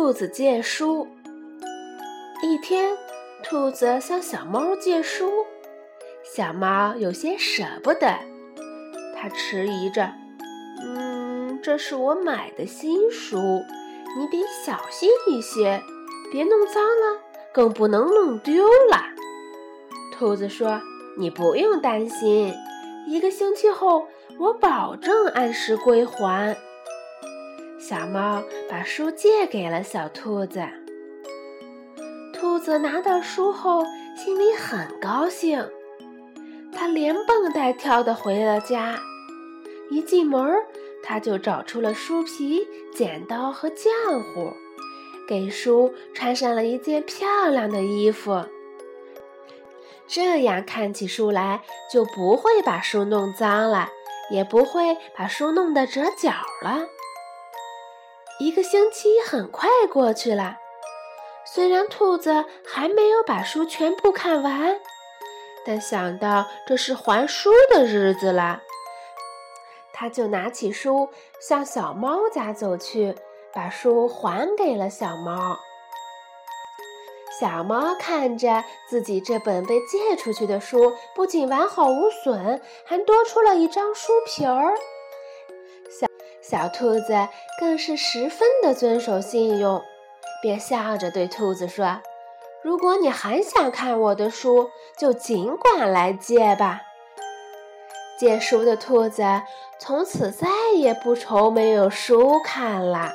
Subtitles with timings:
[0.00, 1.08] 兔子借书。
[2.40, 2.96] 一天，
[3.42, 5.44] 兔子向小猫借书，
[6.22, 8.16] 小猫有些舍不得，
[9.16, 10.12] 它迟疑着
[10.80, 13.38] ：“嗯，这是我买的新书，
[14.16, 15.82] 你得小心一些，
[16.30, 17.20] 别弄脏了，
[17.52, 19.02] 更不能弄丢了。”
[20.16, 20.80] 兔子说
[21.18, 22.54] ：“你不用担心，
[23.08, 24.06] 一个星期后，
[24.38, 26.56] 我保证按时归还。”
[27.78, 30.66] 小猫把书借给了小兔子。
[32.32, 33.84] 兔子拿到书后，
[34.16, 35.64] 心里很高兴，
[36.72, 38.98] 它连蹦带跳地回了家。
[39.90, 40.56] 一进门，
[41.04, 43.88] 它就找出了书皮、剪刀和浆
[44.34, 44.52] 糊，
[45.28, 48.44] 给书穿上了一件漂亮的衣服。
[50.08, 53.88] 这样看起书来，就不会把书弄脏了，
[54.32, 56.32] 也不会把书弄得折角
[56.62, 56.86] 了。
[58.40, 60.58] 一个星期很快过去了，
[61.44, 64.78] 虽然兔子还没有把书全部看完，
[65.66, 68.62] 但想到这是还书的日子了，
[69.92, 71.08] 他就拿起书
[71.40, 73.16] 向小猫家走去，
[73.52, 75.58] 把书还给了小猫。
[77.40, 84.76] 小猫看着自己这本被借出去的书，不仅完好无损，还多出了一张书皮儿。
[86.50, 87.28] 小兔子
[87.60, 89.82] 更是十分的遵守信用，
[90.40, 92.00] 便笑着对兔子说
[92.64, 96.80] ：“如果你还想看我的书，就尽管来借吧。”
[98.18, 99.22] 借书的兔子
[99.78, 103.12] 从此再也不愁没有书看了。